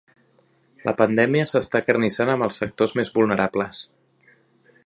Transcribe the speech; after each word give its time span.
La 0.89 0.93
pandèmia 1.01 1.45
s'està 1.51 1.83
acarnissant 1.83 2.33
amb 2.37 2.49
els 2.49 2.61
sectors 2.63 2.97
més 3.01 3.15
vulnerables. 3.19 3.87